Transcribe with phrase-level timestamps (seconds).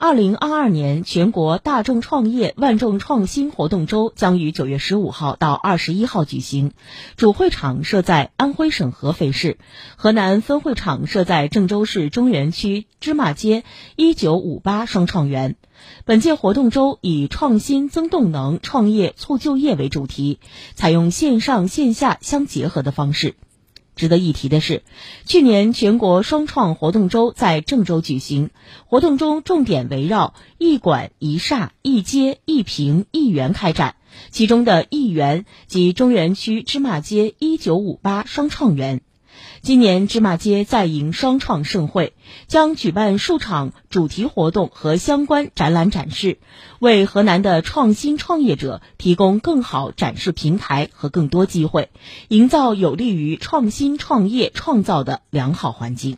[0.00, 6.70] 二零二二年全国大众创业万众创新活动周将于九月十五号到二十一号举行，
[7.16, 9.58] 主会场设在安徽省合肥市，
[9.96, 13.64] 河南分会场设在郑州市中原区芝麻街
[13.96, 15.56] 一九五八双创园。
[16.04, 20.38] 本届活动周以创新增动能、创业促就业为主题，
[20.76, 23.34] 采用线上线下相结合的方式。
[23.98, 24.82] 值得一提的是，
[25.26, 28.48] 去年全国双创活动周在郑州举行，
[28.86, 33.96] 活动中重点围绕一馆一厦一街一平一园开展，
[34.30, 39.02] 其中的一园即中原区芝麻街一九五八双创园。
[39.60, 42.14] 今年芝麻街再迎双创盛会，
[42.46, 46.38] 将举办数场主题活动和相关展览展示，
[46.78, 51.90] 为河南的创新创业者提供更好展示平台和更多机会，
[52.28, 56.16] 营造有利于创新创业创造的良好环境。